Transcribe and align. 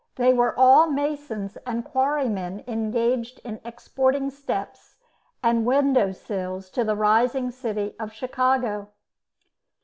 They 0.15 0.33
were 0.33 0.57
all 0.57 0.89
masons 0.89 1.57
and 1.57 1.85
quarrymen 1.85 2.63
engaged 2.67 3.37
in 3.43 3.61
exporting 3.63 4.31
steps 4.31 4.95
and 5.43 5.63
window 5.63 6.11
sills 6.11 6.71
to 6.71 6.83
the 6.83 6.95
rising 6.95 7.51
city 7.51 7.93
of 7.99 8.11
Chicago. 8.11 8.89